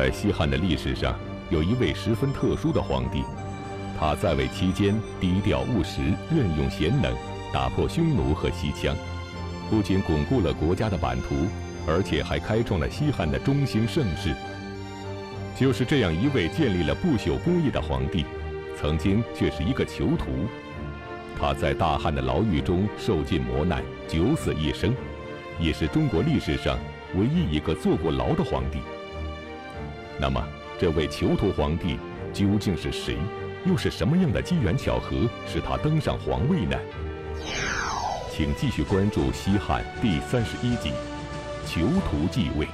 [0.00, 1.14] 在西汉的历史上，
[1.50, 3.22] 有一位十分特殊的皇帝，
[3.98, 6.00] 他在位期间低调务实，
[6.34, 7.14] 任用贤能，
[7.52, 8.94] 打破匈奴和西羌，
[9.68, 11.34] 不仅巩固了国家的版图，
[11.86, 14.34] 而且还开创了西汉的中兴盛世。
[15.54, 18.24] 就是这样一位建立了不朽功业的皇帝，
[18.80, 20.30] 曾经却是一个囚徒。
[21.38, 24.94] 他在大汉的牢狱中受尽磨难，九死一生，
[25.58, 26.78] 也是中国历史上
[27.16, 28.78] 唯一一个坐过牢的皇帝。
[30.20, 30.46] 那么，
[30.78, 31.98] 这位囚徒皇帝
[32.30, 33.16] 究竟是谁？
[33.64, 35.16] 又是什么样的机缘巧合
[35.46, 36.76] 使他登上皇位呢？
[38.30, 40.90] 请继续关注西汉第三十一集
[41.66, 42.66] 《囚徒继位》。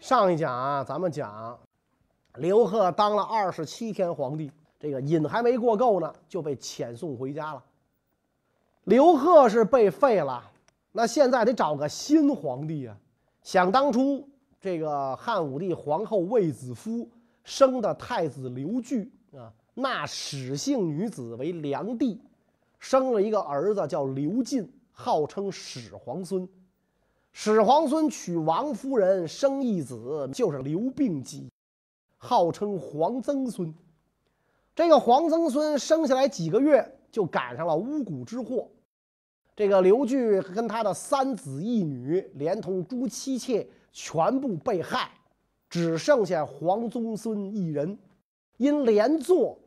[0.00, 1.58] 上一讲啊，咱们讲
[2.36, 4.50] 刘贺当了二十七天皇帝。
[4.80, 7.62] 这个瘾还没过够呢，就被遣送回家了。
[8.84, 10.42] 刘贺是被废了，
[10.90, 12.96] 那现在得找个新皇帝啊。
[13.42, 14.26] 想当初，
[14.60, 17.08] 这个汉武帝皇后卫子夫
[17.44, 22.18] 生的太子刘据啊，纳史姓女子为良娣，
[22.78, 26.48] 生了一个儿子叫刘进，号称始皇孙。
[27.32, 31.50] 始皇孙娶王夫人，生一子，就是刘病己，
[32.16, 33.74] 号称皇曾孙。
[34.74, 38.66] 这个皇曾孙生下来几个月，就赶上了巫蛊之祸。
[39.54, 43.66] 这个刘据跟他的三子一女，连同诸妻妾，
[43.98, 45.10] 全部被害，
[45.70, 47.98] 只剩下黄宗孙一人，
[48.58, 49.58] 因连坐，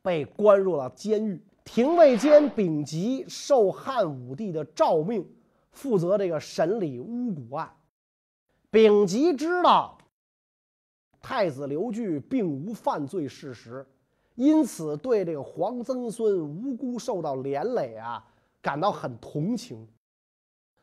[0.00, 1.38] 被关入了监狱。
[1.62, 5.28] 廷尉监丙吉受汉武帝的诏命，
[5.70, 7.70] 负责这个审理巫蛊案。
[8.70, 9.98] 丙吉知道
[11.20, 13.86] 太子刘据并无犯罪事实。
[14.34, 18.24] 因此，对这个黄曾孙无辜受到连累啊，
[18.62, 19.86] 感到很同情，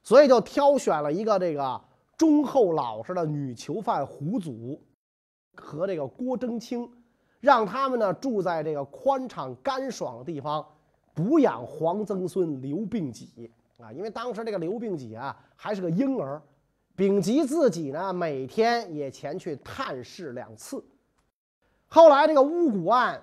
[0.03, 1.81] 所以就挑选了一个这个
[2.23, 4.81] 忠厚老实的女囚犯胡祖
[5.55, 6.89] 和这个郭征清，
[7.41, 10.65] 让他们呢住在这个宽敞干爽的地方，
[11.13, 13.91] 补养皇曾孙刘病己啊。
[13.91, 16.41] 因为当时这个刘病己啊还是个婴儿，
[16.95, 20.81] 丙吉自己呢每天也前去探视两次。
[21.89, 23.21] 后来这个巫蛊案。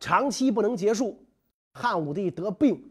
[0.00, 1.22] 长期不能结束，
[1.70, 2.90] 汉武帝得病，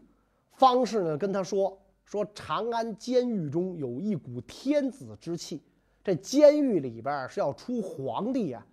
[0.52, 5.62] 方士呢跟他说说长安监狱中有一股天子之气，
[6.02, 8.64] 这监狱里边是要出皇帝呀。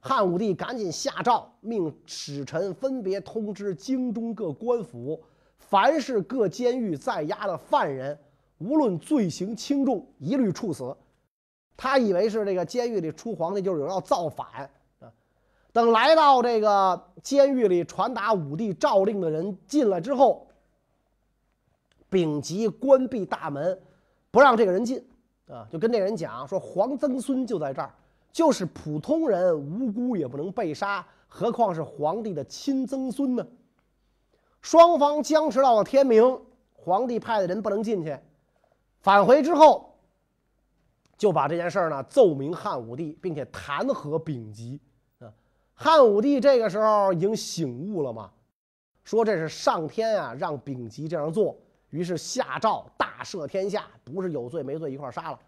[0.00, 5.22] 汉武帝赶紧下诏，命使臣分别通知京中各官府，
[5.58, 8.18] 凡是各监狱在押的犯人，
[8.58, 10.96] 无论罪行轻重，一律处死。
[11.76, 14.68] 他以为是这个监狱里出皇帝，就是有人要造反
[14.98, 15.12] 啊。
[15.72, 20.47] 等来到这个监狱里传达武帝诏令的人进来之后，
[22.10, 23.78] 丙吉关闭大门，
[24.30, 25.02] 不让这个人进，
[25.48, 27.94] 啊，就跟这人讲说：“皇曾孙就在这儿，
[28.32, 33.46] 就是普通人无辜也不能被杀，何况是皇帝的亲曾孙呢？”
[34.60, 36.40] 双方僵持到了天明，
[36.72, 38.18] 皇帝派的人不能进去，
[39.00, 39.94] 返回之后，
[41.16, 44.80] 就把这件事儿呢奏明汉武帝，并且弹劾丙吉。
[45.80, 48.32] 汉武帝这个时候已经醒悟了嘛，
[49.04, 51.56] 说这是上天啊让丙吉这样做，
[51.90, 55.38] 于是下诏大赦天下，不是有罪没罪一块杀了。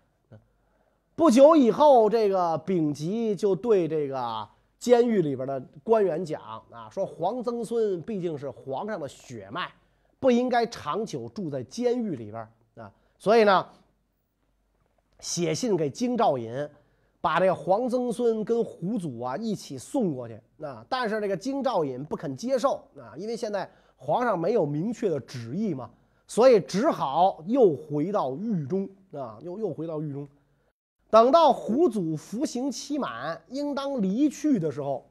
[1.14, 6.40] 不久以后，这个丙吉就对这个监狱里边的官员讲
[6.70, 9.70] 啊，说黄曾孙毕竟是皇上的血脉，
[10.18, 13.68] 不应该长久住在监狱里边啊，所以呢，
[15.18, 16.68] 写信给京兆尹。
[17.22, 25.90] 把这个黄曾孙跟胡祖啊一起送过去，啊，但是这个京兆尹不肯接受啊，因为现在皇上没有明确的旨意嘛，
[26.30, 30.28] 所以只好又回到狱中啊，又又回到狱中。
[31.10, 35.04] 等到胡祖服刑期满，应当离去的时候，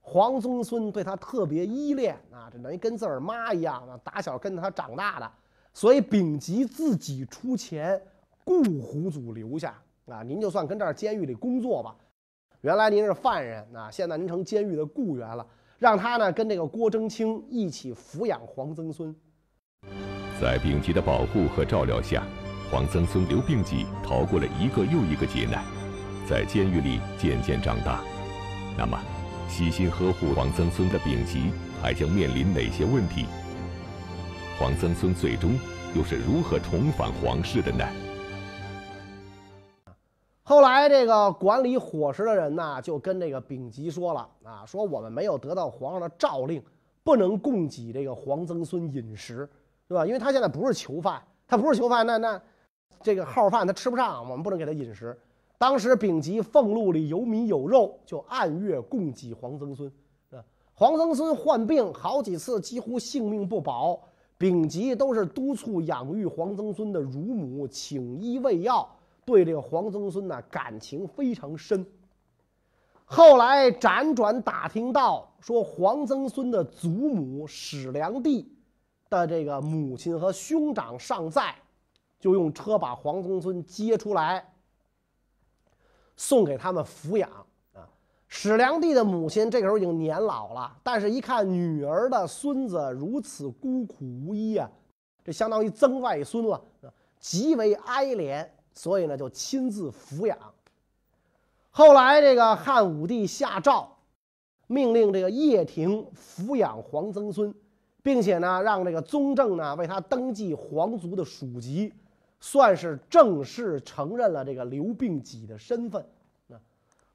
[0.00, 5.30] 黄曾孙对他特别依恋啊，这等于跟自儿妈一样啊，打小跟着他长大的，
[5.72, 8.02] 所以丙吉自己出钱
[8.44, 9.80] 雇胡祖留下。
[10.06, 11.94] 啊，您就算跟这儿监狱里工作吧，
[12.62, 15.46] 原来您是犯人啊，现在您成监狱的雇员了，
[15.78, 19.14] 让他呢跟这个郭征清一起抚养黄曾孙。
[20.40, 22.22] 在丙吉的保护和照料下，
[22.70, 25.64] 皇曾孙刘病己逃过了一个又一个劫难，
[26.28, 28.02] 在监狱里渐渐长大。
[28.76, 28.98] 那么，
[29.48, 33.26] 悉心呵护皇曾孙的丙吉还将面临哪些问题？
[34.58, 35.56] 皇曾孙最终
[35.94, 37.86] 又是如何重返皇室的呢？
[40.42, 46.60] 后来，这个管理伙食的人呢，就跟这个丙吉说了啊，说我们没有得到皇上的诏令，
[47.04, 49.48] 不能供给这个皇曾孙饮食，
[49.86, 50.06] 对吧？
[50.06, 52.40] 因为他现在不是囚犯，他不是囚犯，那那
[53.02, 55.16] 这个号饭他吃不上，我们不能给他饮食。
[55.58, 59.90] 当时丙吉俸禄里有米有肉，就按月供给黄曾孙。
[60.30, 60.42] 啊，
[60.74, 64.00] 黄曾孙患病好几次，几乎性命不保。
[64.36, 68.86] 丙吉都是督促养育黄曾孙的乳母请医喂药，
[69.24, 71.86] 对这个黄曾孙呢感情非常深。
[73.04, 78.44] 后来辗转打听到，说黄曾孙的祖母史良娣
[79.14, 81.54] 的这个母亲和兄长尚在，
[82.18, 84.52] 就用车把黄曾孙接出来，
[86.16, 87.30] 送给他们抚养。
[87.72, 87.88] 啊，
[88.26, 94.68] 史良娣的母亲这个时候已经年老了，但是一看女儿的孙子如此孤苦无依啊，
[95.24, 96.60] 这相当于曾外孙了，
[97.20, 100.36] 极为哀怜，所以呢就亲自抚养。
[101.70, 103.96] 后来这个汉武帝下诏，
[104.66, 107.54] 命令这个叶廷抚养黄曾孙，
[108.04, 111.92] 并且呢让这个宗正呢为他登记皇族的属籍。
[112.40, 116.04] 算是正式承认了这个刘病己的身份。
[116.50, 116.60] 啊，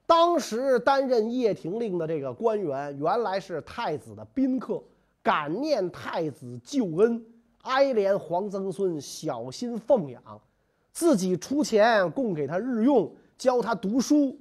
[0.04, 4.82] 当时担任掖庭令的这个官员，原来是太子的宾客，
[5.22, 7.24] 感念太子救恩，
[7.62, 10.20] 哀怜黄曾孙，小心奉养，
[10.90, 14.36] 自己出钱供给他日用，教他读书。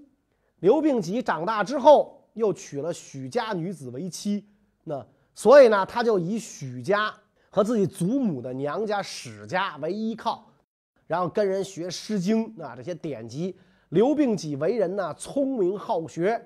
[0.61, 4.43] 刘病己长大之后，又娶了许家女子为妻，
[4.85, 7.13] 那所以呢，他就以许家
[7.49, 10.45] 和自己祖母的娘家史家为依靠。
[11.07, 13.57] 然后跟人学《诗经》啊，这些典籍。
[13.89, 16.39] 刘病己为人呢，聪明好学，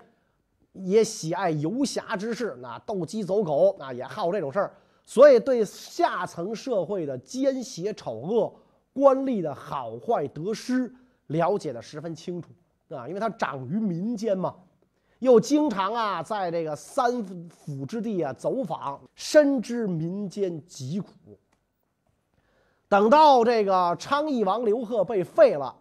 [0.72, 4.74] 也喜爱游侠之事，那斗鸡走狗啊，也好这种事儿。
[5.06, 8.56] 所以对下层社会的奸邪丑恶、
[8.94, 10.90] 官吏的好坏得失
[11.28, 12.48] 了解的十分清楚
[12.96, 14.56] 啊，因为他长于民间嘛，
[15.24, 21.10] 又经常啊在这个三府之地啊走访，深知民间疾苦。
[22.90, 25.74] 等到这个昌邑王刘贺被废了，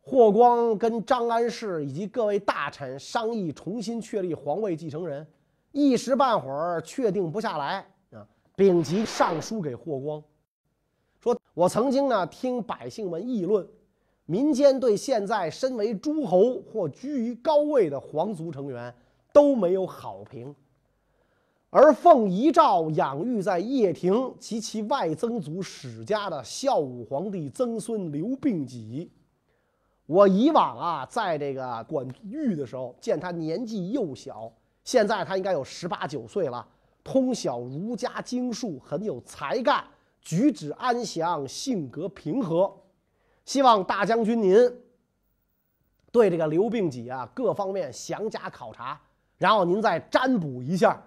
[0.00, 5.26] 霍光跟张安世以及各位大臣商议重新确立皇位继承人，
[5.72, 8.24] 一时半会儿确定不下来啊。
[8.54, 10.22] 丙吉上书给霍光，
[11.20, 13.66] 说：“我曾经呢听百姓们议论，
[14.26, 18.94] 民间对现在身为诸侯或居于高位的皇族成员
[19.32, 20.54] 都没有好评。”
[21.70, 29.10] 而奉遗诏养育在掖庭及其外曾祖史家的孝武皇帝曾孙刘病己，
[30.06, 34.50] 我以往啊，在这个管育的时候，见他年纪幼小，
[34.84, 36.66] 现在他应该有十八九岁了，
[37.04, 39.84] 通晓儒家经术，很有才干，
[40.22, 42.72] 举止安详，性格平和。
[43.46, 44.54] 希望大将军您
[46.12, 49.00] 对这个刘病己啊各方面详加考察，
[49.38, 51.02] 然后您再占卜一下。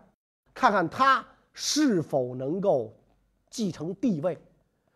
[0.53, 2.94] 看看他是否能够
[3.50, 4.38] 继承帝位，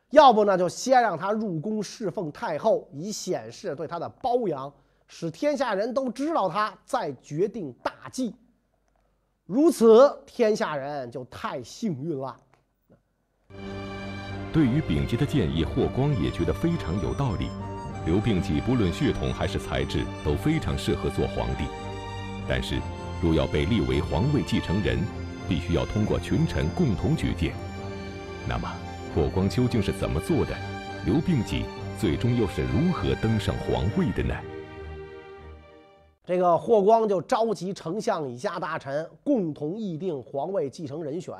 [0.09, 4.73] 要不呢，就先让他入宫侍奉太后，以显示对他的包养，
[5.07, 8.35] 使天下人都知道他，再决定大计。
[9.45, 12.39] 如此，天下人就太幸运了。
[14.53, 17.49] 对于丙吉的建议，霍光也觉得非常有道理。
[18.05, 21.63] 刘病己不论血统还是才智，都非常适合做皇帝。
[22.47, 22.79] 但是，
[23.19, 24.99] 若要被立为皇位继承人，
[25.49, 27.55] 必须要通过群臣共同举荐，
[28.47, 28.71] 那么
[29.15, 30.55] 霍光究竟是怎么做的？
[31.03, 31.65] 刘病己
[31.99, 34.35] 最终又是如何登上皇位的呢？
[36.23, 41.35] 这个霍光就召集丞相以下大臣共同议定皇位继承人选，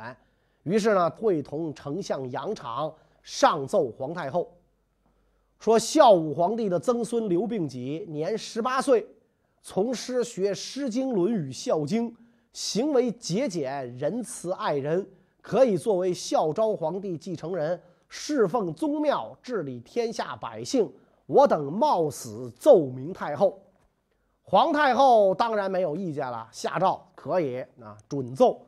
[0.63, 2.91] 于是呢，会同丞相杨敞
[3.23, 4.53] 上奏皇太后，
[5.57, 9.07] 说孝武皇帝的曾孙刘病己年十八岁，
[9.63, 12.11] 从师学《诗经》《论语》《孝经》。
[12.51, 15.03] 行为节俭、仁慈爱人，
[15.41, 20.87] 可以作为孝昭皇帝继承人，侍奉宗庙，治理天下百姓。
[21.25, 23.59] 我等冒死奏明太后，
[24.43, 28.61] 皇太后当然没有意见了，下诏可以啊，准奏。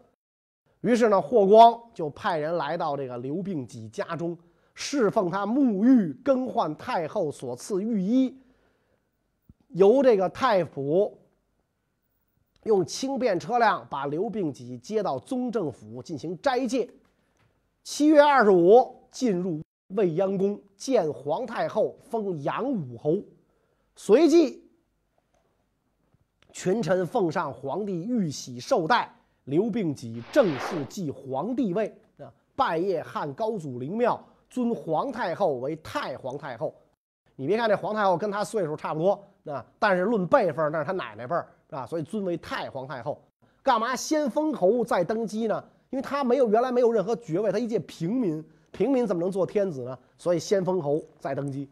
[0.81, 4.35] 于是呢，霍光就派人来到这个刘病己家中，
[4.75, 8.37] 侍奉他沐浴，更换太后所赐御衣，
[9.69, 11.17] 由这个太府。
[12.63, 16.89] 用轻便车辆把刘病己接到宗正府进行斋戒。
[17.83, 23.19] 七月二十五，进入未央宫见皇太后，封阳武侯。
[23.95, 24.67] 随即，
[26.51, 31.95] 群臣奉上皇帝玉玺绶带，刘病己正式继皇帝位。
[32.17, 36.73] 啊，拜谒汉高祖灵庙，尊皇太后为太皇太后。
[37.35, 41.45] 你别看这皇太后跟他岁数差不多，啊，但是论辈分，那是他奶奶辈儿。
[41.71, 43.21] 啊，所以尊为太皇太后，
[43.61, 45.61] 干嘛先封侯再登基呢？
[45.89, 49.99] 因为他没有原来没有任何爵位，他一介平民，平民怎么能做天子呢？
[50.17, 51.69] 所以先封侯再登基。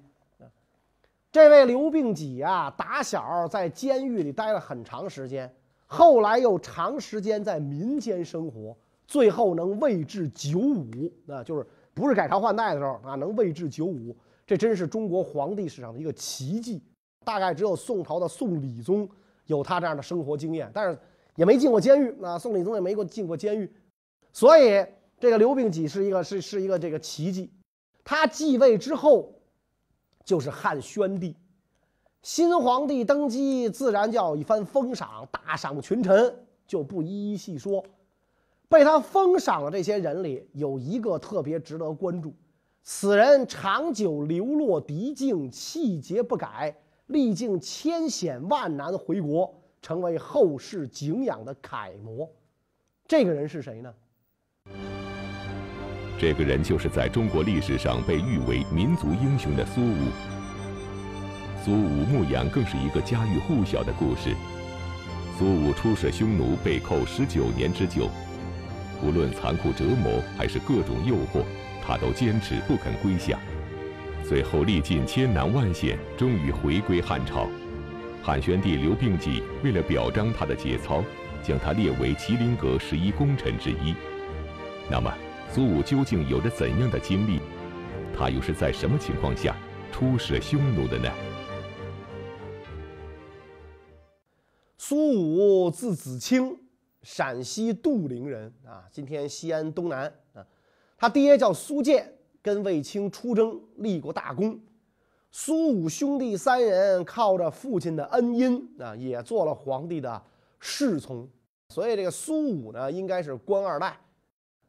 [1.32, 5.50] 这位刘病己啊，打小在监狱里待了很长时间，
[5.88, 8.76] 后来又长时间在民间生活，
[9.08, 16.82] 最后能位至九五，那就是不是改朝换代的时候啊，能位至九五，这真是中国皇帝史上的一个奇迹。
[17.24, 19.08] 大概只有宋朝的宋理宗
[19.46, 20.98] 有他这样的生活经验，但是
[21.36, 22.38] 也没进过监狱啊。
[22.38, 23.72] 宋理宗也没过进过监狱，
[24.32, 24.86] 所以
[25.20, 27.52] 这个刘病己是一个是是一个这个奇迹。
[28.04, 29.32] 他继位之后。
[30.26, 31.36] 就是汉宣帝，
[32.22, 36.34] 新皇帝登基，自然就要一番封赏，大赏群臣，
[36.66, 37.84] 就不一一细说。
[38.74, 42.34] 被他封赏的这些人里，有一个特别值得关注，
[42.82, 46.76] 此人长久流落敌境，气节不改，
[47.06, 52.28] 历经千险万难回国，成为后世敬仰的楷模。
[53.08, 53.94] 这个人是谁呢？
[56.18, 60.08] 这个人就是在中国历史上被誉为民族英雄的苏武。
[61.64, 64.36] 苏武牧羊更是一个家喻户晓的故事。
[65.38, 68.10] 苏武出使匈奴被扣十九年之久，
[69.04, 71.44] 无论残酷折磨还是各种诱惑，
[71.86, 73.40] 他都坚持不肯归降。
[74.24, 77.48] 最后历尽千难万险，终于回归汉朝。
[78.24, 81.04] 汉宣帝刘病己为了表彰他的节操，
[81.44, 83.94] 将他列为麒麟阁十一功臣之一。
[84.90, 85.14] 那么？
[85.52, 87.40] 苏武究竟有着怎样的经历？
[88.18, 89.56] 他又是在什么情况下
[89.92, 91.12] 出使匈奴的呢？
[94.80, 96.58] 苏武字子清，
[97.04, 100.46] 陕西杜陵人啊，今天西安东南啊。
[100.98, 104.60] 他爹叫苏建，跟卫青出征，立过大功。
[105.32, 110.22] 苏武兄弟三人靠着父亲的恩荫啊，也做了皇帝的
[110.60, 111.28] 侍从，
[111.70, 113.98] 所以这个苏武呢，应该是官二代。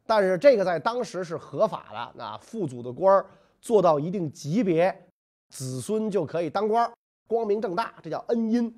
[0.07, 3.25] 但是这个在当时是合法的，那父祖的官儿
[3.61, 5.07] 做到一定级别，
[5.49, 6.91] 子孙就可以当官，
[7.27, 8.73] 光明正大，这叫恩荫，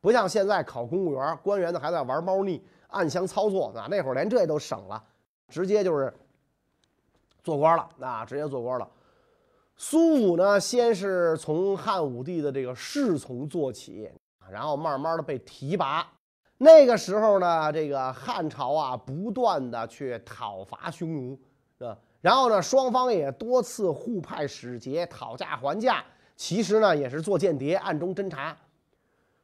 [0.00, 5.02] 不像现在考公务员，官员呢还在玩猫腻、暗箱操作，啊，那会儿连这都省了，
[5.48, 6.12] 直接就是
[7.42, 8.88] 做官了，啊，直接做官了。
[9.76, 14.10] 苏武呢，先是从汉武帝的这个侍从做起，
[14.50, 16.06] 然后慢慢的被提拔。
[16.58, 21.38] 那个时候呢，这个汉朝啊，不断的去讨伐匈奴，
[21.78, 21.96] 是吧？
[22.20, 26.04] 然后呢，双方也多次互派使节讨价还价，
[26.36, 28.54] 其实呢，也是做间谍，暗中侦察。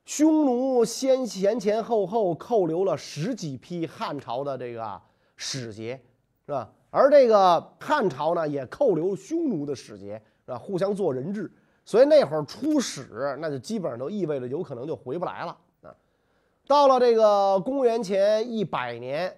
[0.06, 4.98] 匈奴先前前后后扣留了十几批汉朝的这个
[5.36, 6.00] 使节，
[6.46, 6.72] 是吧？
[6.90, 10.56] 而这个汉朝呢，也扣留匈奴的使节，是吧？
[10.56, 11.50] 互相做人质，
[11.84, 15.92] 所以那会儿出使，那就基本上都意味着有可能就回不来了啊。
[16.68, 19.36] 到了这个公元前一百年，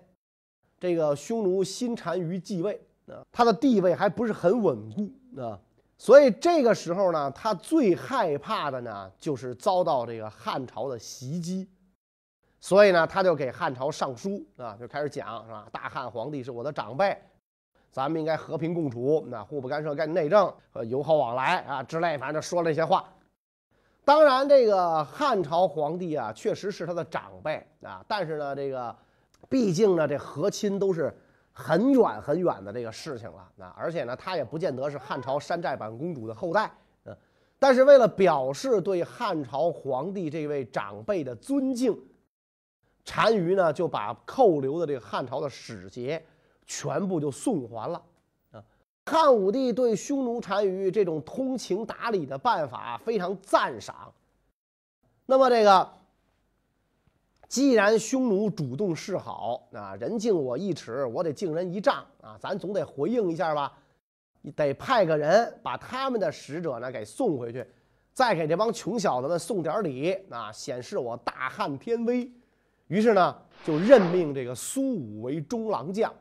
[0.78, 5.10] 这个匈奴新单于继位啊， 他的地位还不是很稳固
[5.40, 5.58] 啊，
[6.00, 11.68] 所以这个时候呢，他最害怕的呢就是遭到这个汉朝的袭击，
[12.60, 15.66] 所以呢，他就给汉朝上书啊，就开始讲是吧？
[15.72, 17.20] 大汉皇帝是我的长辈，
[17.90, 23.04] 咱们应该和平共处，那互不干涉干内政，和友好往来啊之类，反正说了一些话。
[24.04, 28.04] 当然，这个汉朝皇帝啊，确实是他的长辈啊。
[28.06, 28.94] 但是呢，这个
[29.48, 31.12] 毕竟呢，这和亲都是
[31.58, 33.74] 很远很远的这个事情了啊。
[33.76, 36.70] 而且呢，他也不见得是汉朝山寨版公主的后代
[37.04, 37.16] 嗯。
[37.58, 41.98] 但是为了表示对汉朝皇帝这位长辈的尊敬，
[43.04, 46.24] 单于呢就把扣留的这个汉朝的使节
[46.64, 48.02] 全部就送还了。
[48.52, 48.62] 啊
[49.06, 54.12] 汉武帝对匈奴单于这种通情达理的办法非常赞赏。
[55.24, 55.90] 那么，这个
[57.48, 63.72] 既然匈奴主动示好啊，人敬我一尺，我得敬人一丈啊，咱总得回应一下吧。
[64.54, 67.66] 得派个人把他们的使者呢给送回去，
[68.12, 72.30] 再给这帮穷小子们送点礼啊，显示我大汉天威。
[72.86, 76.12] 于是呢，就任命这个苏武为中郎将，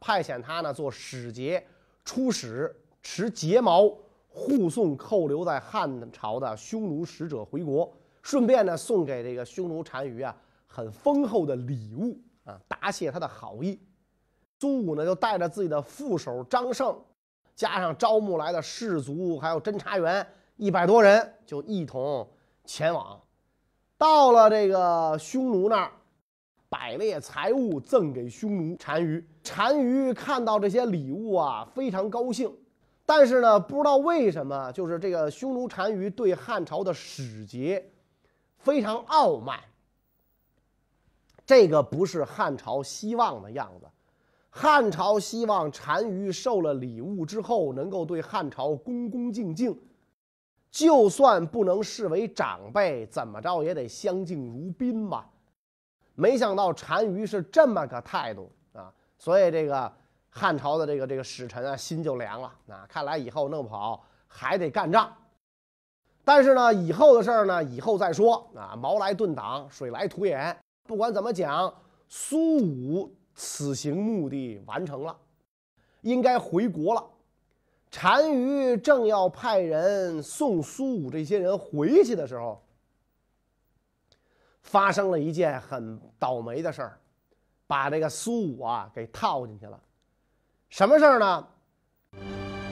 [0.00, 1.64] 派遣他呢做使节。
[2.04, 3.92] 出使持睫毛
[4.28, 13.80] 护送扣留在汉朝的匈奴使者回国，顺便呢送给这个匈奴单于啊很丰厚的礼物啊，答谢他的好意。
[14.60, 16.96] 苏武呢就带着自己的副手张胜，
[17.54, 22.28] 加上招募来的士卒，还有侦察员一百多人，就一同
[22.64, 23.20] 前往。
[23.98, 25.92] 到了这个匈奴那儿。
[26.68, 32.52] 百列财物赠给匈奴单于，单于看到这些礼物啊，非常高兴。
[33.06, 37.88] 但是呢，不知道为什么，就是这个匈奴单于对汉朝的使节
[38.58, 39.60] 非常傲慢。
[41.46, 43.86] 这个不是汉朝希望的样子。
[44.50, 49.78] 汉朝希望单于受了礼物之后，能够对汉朝恭恭敬敬。
[50.70, 55.26] 就算不能视为长辈，怎么着也得相敬如宾吧。
[56.14, 59.90] 没想到单于是这么个态度啊，所以这个
[60.28, 62.84] 汉朝的这个这个使臣啊，心就凉了啊。
[62.88, 65.14] 看来以后弄不好还得干仗。
[66.24, 68.74] 但是呢，以后的事儿呢，以后再说啊。
[68.76, 70.54] 矛来盾挡，水来土掩，
[70.86, 71.72] 不管怎么讲，
[72.08, 75.16] 苏武此行目的完成了，
[76.02, 77.04] 应该回国了。
[77.90, 82.62] 单于正要派人送苏武这些人回去的时候。
[84.62, 86.98] 发生了一件很倒霉的事儿，
[87.68, 89.80] 把这个苏武啊给套进去了。
[90.68, 91.48] 什么事儿呢？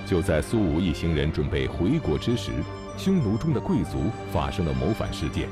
[0.05, 2.51] 就在苏武一行人准备回国之时，
[2.99, 5.49] 匈奴中的贵族发生了谋反事件。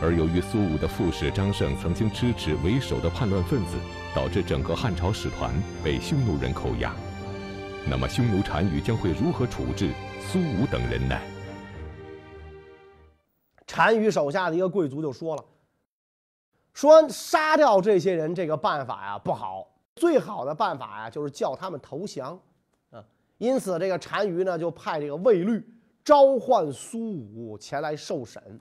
[0.00, 3.76] 而由于苏武的副使张胜曾经支持为首的叛乱分子，
[4.14, 6.94] 导致整个汉朝使团被匈奴人扣押。
[7.88, 11.16] 那么，匈奴单于将会如何处置苏武等人呢？
[13.64, 15.44] 单于手下的一个贵族就说了
[16.74, 22.38] ：“说杀掉这些人这个办法呀不好，最好的办法呀就是叫他们投降
[22.90, 23.02] 啊。
[23.38, 25.66] 因此，这个单于呢就派这个卫律
[26.04, 28.60] 召唤苏武前来受审。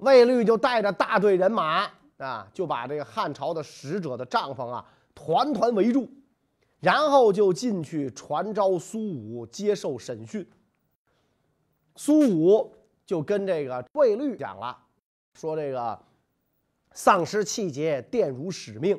[0.00, 6.08] 卫律就带着大队人马啊，就把这个汉朝的使者的帐篷啊团团围住，
[6.80, 10.46] 然后就进去传召苏武接受审讯。
[11.96, 12.74] 苏武。”
[13.10, 14.78] 就跟这个卫律讲了，
[15.34, 15.98] 说这个
[16.92, 18.96] 丧失气节，玷辱使命，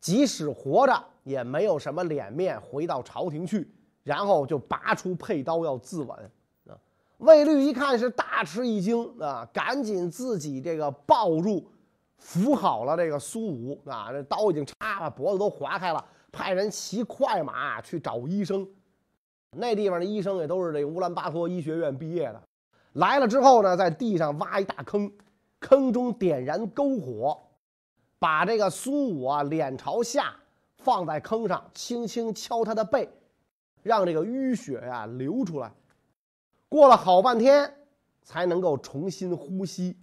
[0.00, 3.70] 即使活着也没有什么脸面回到朝廷去，
[4.02, 6.16] 然后就拔出佩刀要自刎。
[7.20, 11.70] 卫律一看是大吃一惊啊，赶紧自己这个抱住
[12.16, 18.66] 扶好了这个苏武啊，这刀已经插了，脖子都划开了，派人骑快马去找医生。
[19.56, 22.42] 那地方的医生也都是这乌兰巴托医学院毕业的。
[22.94, 25.12] 来了之后呢，在地上挖一大坑，
[25.58, 27.38] 坑中点燃篝火，
[28.18, 30.34] 把这个苏武啊脸朝下
[30.78, 33.06] 放在坑上，轻轻敲他的背，
[33.82, 35.70] 让这个淤血呀流出来。
[36.70, 37.70] 过了好半天，
[38.22, 39.94] 才能够重新呼吸。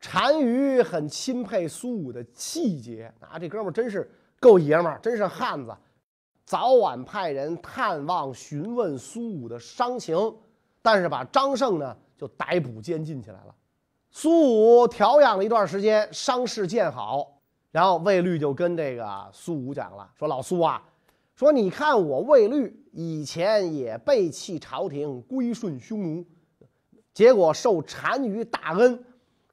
[0.00, 5.72] 单于很钦佩苏武的气节啊，这哥们儿真是够爷们儿，真是汉子。
[6.44, 10.16] 早晚派人探望询问苏武的伤情。
[10.82, 13.54] 但是把张胜呢就逮捕监禁起来了，
[14.10, 17.38] 苏武调养了一段时间，伤势渐好，
[17.70, 20.82] 然后卫律就跟这个苏武讲了，说老苏啊，
[21.36, 26.24] 说你看我卫律以前也背弃朝廷，归顺匈奴，
[27.12, 29.04] 结果受单于大恩，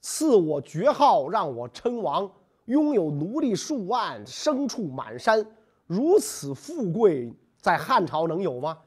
[0.01, 2.31] 赐我爵号，让我称王，
[2.65, 5.45] 拥有奴隶数万，牲畜满山，
[5.85, 8.79] 如此富贵，在汉朝能有吗？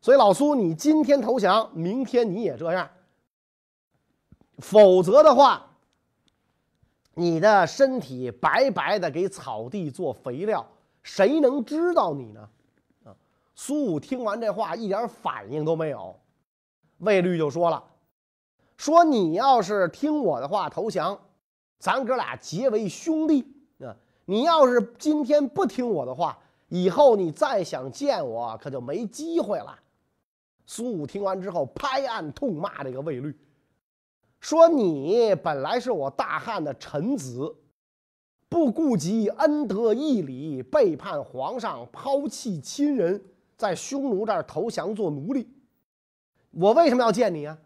[0.00, 2.88] 所以老苏，你今天投降，明天你也这样。
[4.58, 5.76] 否则的话，
[7.14, 10.66] 你的身体白白的给草地做肥料，
[11.02, 12.48] 谁能知道你呢？
[13.54, 16.18] 苏武听完这话，一点反应都没有。
[16.98, 17.82] 卫律就说了
[18.76, 21.18] ：“说你要是听我的话投降，
[21.78, 23.44] 咱哥俩结为兄弟
[23.80, 23.96] 啊！
[24.24, 26.38] 你要是今天不听我的话，
[26.68, 29.78] 以后你再想见我，可就没机会了。”
[30.64, 33.36] 苏武听完之后，拍案痛骂这个卫律，
[34.40, 37.54] 说：“你本来是我大汉的臣子，
[38.48, 43.20] 不顾及恩德义理，背叛皇上，抛弃亲人，
[43.62, 45.48] 在匈奴这儿投降做奴隶。
[46.50, 47.56] 我为什么要见你啊？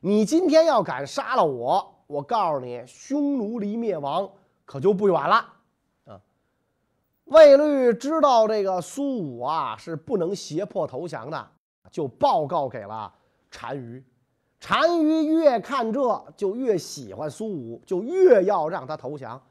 [0.00, 4.30] 你今天要敢杀了我，我告诉你，匈奴离灭亡
[4.66, 5.36] 可就不远了。”
[6.04, 6.20] 啊，
[7.24, 11.50] 卫律知道这个苏武啊是不能胁迫投降的。
[11.90, 13.10] 就报告给了
[13.50, 14.04] 单于，
[14.60, 19.42] 单于越看这就越喜欢苏武，就越要让他投降，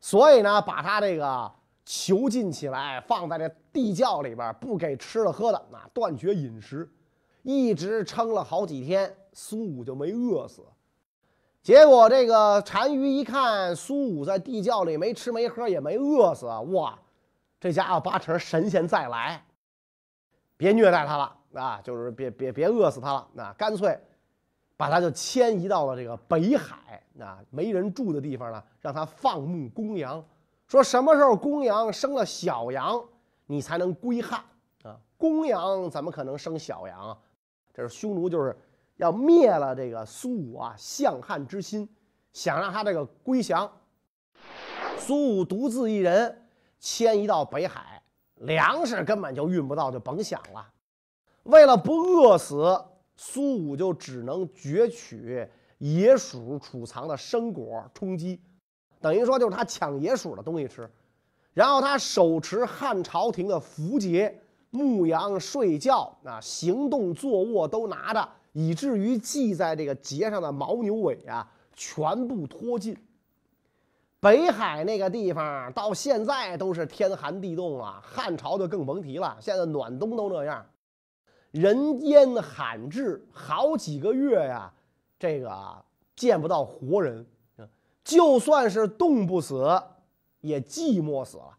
[0.00, 1.50] 所以呢，把他这个
[1.88, 6.86] 囚禁起来，放在这地窖里边，不给吃的喝的，那断绝饮食，
[7.42, 10.62] 一直撑了好几天，苏武就没饿死。
[11.62, 16.98] 结果这个单于一看苏武在地窖里没吃没喝，也没饿死，哇，
[17.58, 19.42] 这家伙八成神仙再来，
[20.58, 21.36] 别虐待他了。
[21.54, 23.98] 啊，就是别别别饿死他了，那干脆
[24.76, 30.22] 把他就迁移到了这个北海，那没人住的地方呢，让他放牧公羊。
[30.68, 33.02] 说什么时候公羊生了小羊，
[33.46, 34.44] 你才能归汉
[34.82, 34.94] 啊？
[35.16, 37.18] 公羊怎么可能生小羊啊？
[37.72, 38.54] 这是匈奴就是
[38.96, 41.88] 要灭了这个苏武啊，向汉之心，
[42.34, 43.70] 想让他这个归降。
[44.98, 46.46] 苏武独自一人
[46.78, 48.02] 迁移到北海，
[48.34, 50.70] 粮食根本就运不到，就甭想了。
[51.44, 52.78] 为了不饿死，
[53.16, 58.42] 苏武就只能攫取野鼠储藏的生果充饥，
[59.00, 60.88] 等于说就是他抢野鼠的东西吃。
[61.54, 72.96] 然后他手持汉朝廷的符节，牧羊、睡觉啊，行动、坐卧都拿着，以至于系在这个节上的牦牛尾啊，全部脱尽。
[74.20, 79.36] 北海那个地方到现在都是天寒地冻啊，汉朝就更甭提了。
[79.40, 80.64] 现在暖冬都那样，
[81.50, 84.72] 人烟罕至，好几个月呀，
[85.18, 85.84] 这个
[86.14, 87.26] 见不到活人。
[88.08, 89.78] 就算是冻不死，
[90.40, 91.50] 也寂寞死了。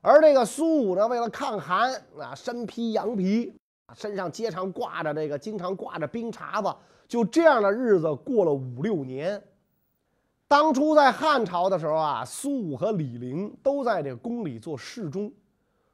[0.00, 3.54] 而这个苏武呢，为了抗寒啊，身披羊皮，
[3.94, 9.40] 身上经常挂着这个，经常挂着冰碴子，就这样的日子过了五六年。
[10.48, 15.32] 当初在汉朝的时候啊，苏武和李陵都在这个宫里做侍中。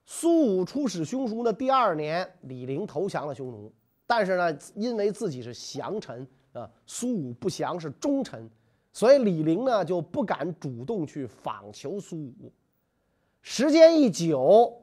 [0.06, 3.70] 苏武出使匈奴的第二年，李陵投降了匈奴。
[4.06, 8.50] 但是呢，因为自己是降臣啊，苏武不降是忠臣，
[8.92, 12.52] 所以李陵呢就不敢主动去访求苏武。
[13.42, 14.82] 时间一久，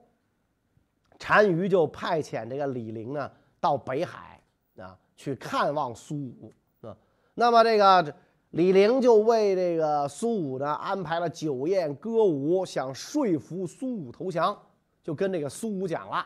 [1.17, 4.41] 单于就派遣这个李陵呢到北海
[4.77, 6.97] 啊去看望苏武啊。
[7.33, 8.15] 那么这个。
[8.51, 14.57] 李陵就为这个苏武呢安排了酒宴歌舞，想说服苏武投降，
[15.03, 16.25] 就跟这个苏武讲了，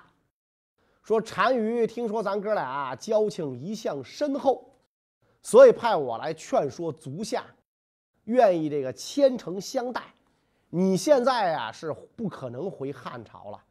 [1.02, 4.72] 说单于听说咱哥俩交情一向深厚，
[5.42, 7.44] 所以派我来劝说足下，
[8.26, 10.02] 愿意这个虔诚相待。
[10.70, 13.62] 你现在啊是不可能回汉朝了，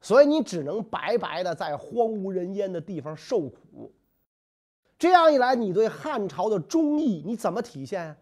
[0.00, 3.92] 所以你只能白白的在荒无人烟的地方受苦。
[4.96, 8.16] 这样一来，你对汉朝的忠义你怎么体现？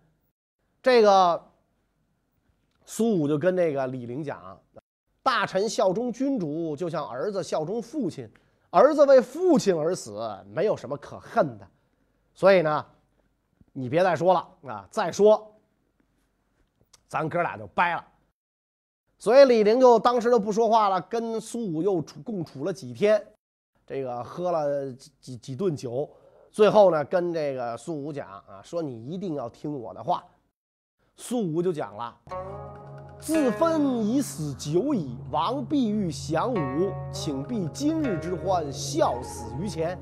[0.83, 1.51] 这个
[2.87, 4.59] 苏武就跟这个李陵讲
[5.23, 8.29] ：“大臣效忠君主，就像儿子效忠父亲。
[8.71, 11.69] 儿子为父亲而死，没有什么可恨的。
[12.33, 12.87] 所以呢，
[13.75, 14.89] 你别再说了啊！
[14.91, 15.52] 再说，
[17.13, 18.03] 咱哥俩就掰了。
[19.19, 23.23] 所以李陵就当时就不说话了，跟苏武又处共处了几天，
[23.87, 26.09] 这个喝了几几顿酒。”
[26.51, 30.25] 最后呢，跟这个苏武讲啊，说你一定要听我的话。
[31.15, 32.17] 苏武就讲了
[33.21, 39.99] ：“自分已死久矣，王必欲降武，请避今日之欢，笑死于前。”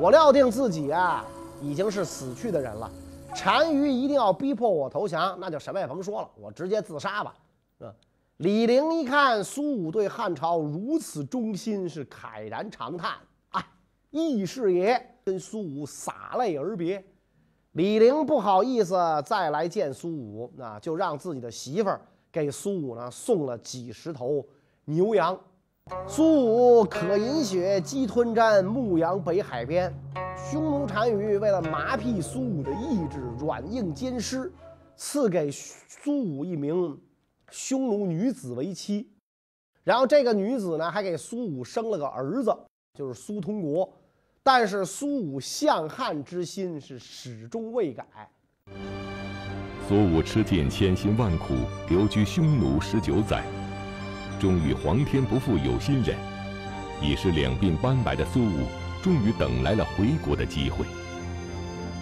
[0.00, 1.26] 我料定自己啊，
[1.60, 2.90] 已经是死去的人了。
[3.34, 7.34] 单于一定要逼迫我投降，那就什么也甭说了，我直接自杀吧。
[7.80, 7.92] 啊！
[8.36, 13.16] 李陵一看苏武对汉朝如此忠心，是慨然长叹
[13.50, 13.66] ：“啊，
[14.10, 17.04] 义士也。”跟苏武洒泪而别，
[17.72, 22.00] 李陵不好意思再来见苏武，那就让自己的媳妇儿
[22.32, 24.44] 给苏武呢送了几十头
[24.86, 25.38] 牛羊。
[26.06, 29.92] 苏武渴饮血，饥吞毡，牧羊北海边。
[30.50, 34.52] 匈奴单于为了麻痹苏武的意志，软硬兼施，
[34.96, 36.98] 赐给苏武一名
[37.50, 39.08] 匈奴女子为妻。
[39.84, 42.56] 然后这个女子呢，还给苏武生了个儿子，
[42.94, 43.90] 就是苏通国。
[44.42, 48.06] 但是苏武向汉之心是始终未改。
[49.88, 51.54] 苏武吃尽千辛万苦，
[51.88, 53.44] 留居匈奴十九载，
[54.40, 56.16] 终于皇天不负有心人，
[57.02, 58.64] 已是两鬓斑白的苏武，
[59.02, 60.86] 终于等来了回国的机会。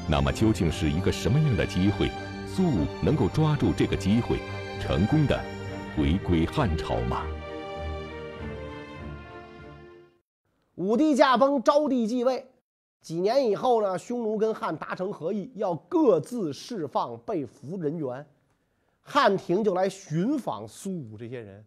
[0.09, 2.09] 那么究竟是一个什么样的机会？
[2.47, 4.39] 苏武能够抓住这个机会，
[4.81, 5.37] 成功的
[5.97, 7.27] 回归汉朝吗？
[10.77, 12.47] 武帝驾崩，昭帝继位。
[13.01, 18.25] 几年以后呢，匈奴跟汉达成和议，要各自释放被俘人员。
[19.03, 21.65] 汉廷就来寻访苏武这些人。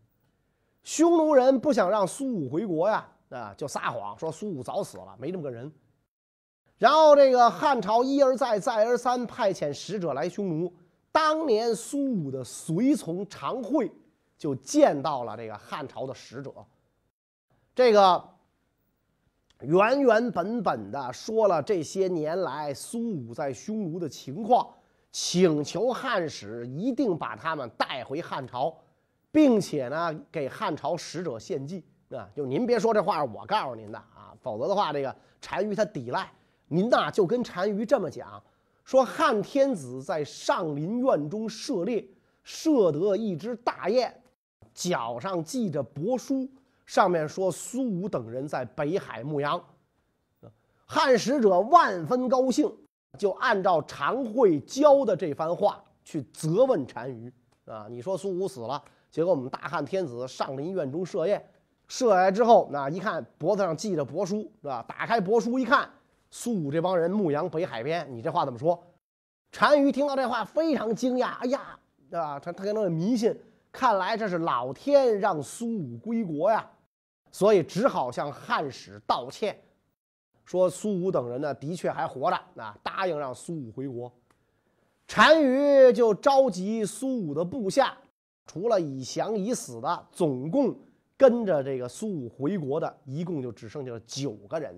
[0.84, 5.72] 匈奴人不想让苏武回国呀，啊，就撒谎说苏武早死了，没这么个人。
[6.78, 10.74] 然后这个汉朝一而再，再而三派遣使者来匈奴。
[11.12, 13.92] 当年苏武的随从常惠
[14.38, 16.52] 就见到了这个汉朝的使者，
[17.76, 18.30] 这个。
[19.64, 24.68] 原原本本的说了这些年来苏武在匈奴的情况，
[25.12, 28.76] 请求汉使一定把他们带回汉朝，
[29.32, 32.30] 并且呢给汉朝使者献计啊！
[32.36, 36.32] 就您别说这话是我告诉您的啊，否则的话这个单于他抵赖，
[36.68, 38.42] 您呐就跟单于这么讲，
[38.84, 42.06] 说汉天子在上林苑中射猎，
[42.44, 44.14] 射得一只大雁，
[44.74, 46.50] 脚上系着帛书。
[46.84, 49.64] 上面说苏武等人在北海牧羊，
[50.86, 52.70] 汉使者万分高兴，
[53.18, 57.32] 就按照常惠教的这番话去责问单于
[57.64, 57.88] 啊。
[57.90, 61.46] 你说苏武死了，结果我们大汉天子上林苑中设宴，
[61.88, 64.84] 设来之后，那一看脖子上系着帛书，是吧？
[64.88, 65.90] 打开帛书一看，
[66.30, 68.82] 苏武这帮人牧羊北海边，你这话怎么说？
[69.52, 71.78] 单于听到这话非常惊讶，哎呀，
[72.12, 73.38] 啊，他他可能迷信，
[73.70, 76.66] 看来这是老天让苏武归国呀，
[77.32, 79.62] 所以只好向汉使道歉，
[80.46, 84.10] 说苏武等人呢的确还活着，啊，答应让苏武回国。
[85.06, 87.98] 单于就召集苏武的部下，
[88.52, 90.76] 除了已降已死的，总共
[91.16, 94.78] 跟着这个苏武回国的，一共就只剩下了九个人。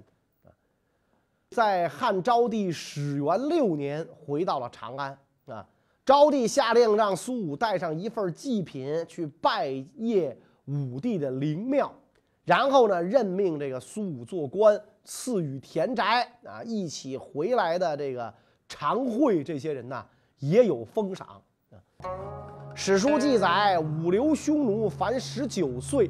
[1.49, 5.67] 在汉昭帝始元六年，回到了长安啊。
[6.05, 11.91] 昭帝下令让苏武带上一份祭品去拜谒武帝的灵庙，
[12.45, 16.62] 然后呢，任命这个苏武做官，赐予田宅啊。
[16.63, 18.31] 一起回来的这个
[18.69, 20.05] 常惠这些人呢，
[20.38, 21.41] 也有封赏。
[22.76, 26.10] 史书记载，武留匈奴凡十九岁，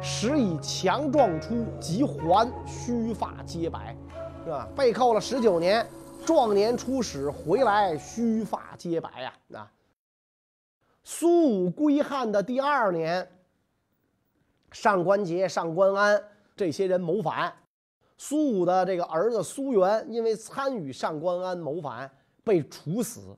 [0.00, 3.96] 时以强壮出，即还，须发皆白。
[4.44, 4.68] 是吧？
[4.76, 5.86] 被扣了十九年，
[6.24, 9.32] 壮年出使回来，须发皆白呀！
[9.54, 9.72] 啊，
[11.02, 13.26] 苏武归汉的第二年，
[14.70, 16.22] 上官桀、上官安
[16.54, 17.52] 这些人谋反，
[18.18, 22.10] 苏武的这个儿子苏元因为参与上官安谋反
[22.44, 23.36] 被处死，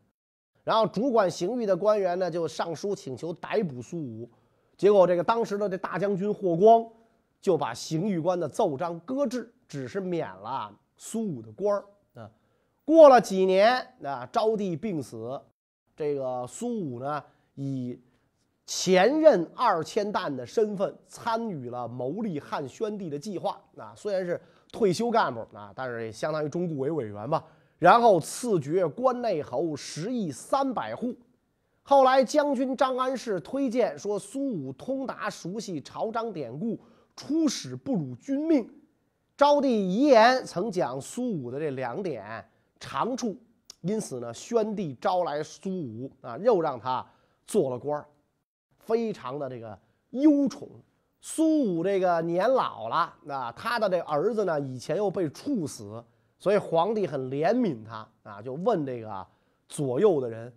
[0.67, 4.29] 然后主管刑狱的官员呢就上书请求逮捕苏武，
[4.77, 6.85] 结果这个当时的这大将军霍光
[7.41, 10.77] 就把刑狱官的奏章搁置，只是免了。
[10.97, 11.85] 苏武的官儿
[12.21, 12.29] 啊，
[12.85, 15.41] 过了几年啊，昭帝病死，
[15.95, 17.23] 这个苏武呢，
[17.55, 18.01] 以
[18.65, 23.95] 前任二千担的身份参与了谋立汉宣帝的计划啊。
[23.95, 24.41] 虽然是
[24.73, 27.45] 退休干部啊，但是也相当于中顾委委员吧。
[27.79, 31.15] 然后赐爵关内侯十亿三百户。
[31.83, 36.79] 后来将军张安世推荐说，苏武通达熟悉朝章典故，
[37.15, 38.69] 出使不辱君命。
[39.37, 42.45] 昭帝遗言曾讲苏武的这两点
[42.81, 43.37] 长处，
[43.83, 47.07] 因此呢，宣帝招来苏武啊，又让他
[47.47, 48.07] 做了官儿，
[48.79, 49.79] 非常的这个
[50.11, 50.69] 忧宠。
[51.21, 56.03] 苏武这个年老了啊，他的这儿子呢，以前又被处死，
[56.39, 59.27] 所以皇帝很怜悯他啊，就问这个
[59.69, 60.53] 左右的人，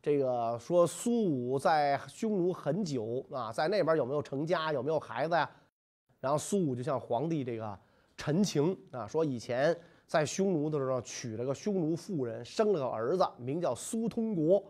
[0.00, 5.50] 这个说苏武在匈奴很久啊，在那边有没有成家，有没有孩子呀？
[6.20, 7.78] 然后苏武就向皇帝这个。
[8.14, 14.62] 陈情啊，说以前在匈奴的时候娶了个匈奴妇人，生了个儿子，名叫苏通国。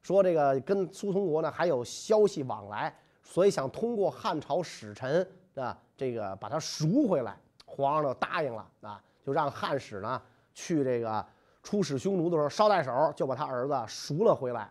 [0.00, 7.36] 说这个跟苏通国呢还有消息往来，所以想通过汉朝使臣啊，这个把他赎回来。
[7.66, 10.20] 皇上就答应了啊，就让汉使呢
[10.52, 11.24] 去这个
[11.62, 14.70] 出使匈奴的时候捎带手就把他儿子赎了回来，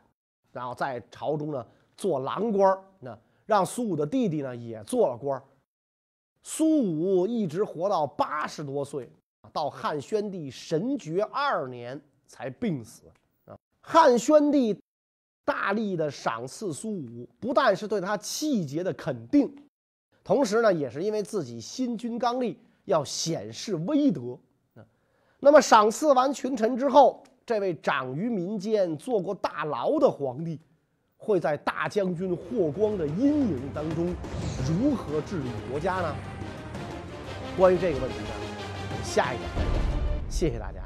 [0.51, 5.41] 然后在朝中呢做郎官那让苏武的弟弟呢也做了官
[6.43, 9.09] 苏武一直活到八十多岁，
[9.53, 13.03] 到汉宣帝神爵二年才病死。
[13.45, 14.75] 啊，汉宣帝
[15.45, 19.55] 大力的赏赐苏武，不但是对他气节的肯定，
[20.23, 24.37] 同时呢，也是因为自己新军刚立，要显示威德。
[25.39, 30.59] 那么赏赐完群臣之后，这位长于民间、做过大牢的皇帝，
[31.17, 34.13] 会在大将军霍光的阴影当中，
[34.67, 36.15] 如何治理国家呢？
[37.57, 39.43] 关于这个问题呢，下一个。
[40.29, 40.80] 谢谢大家。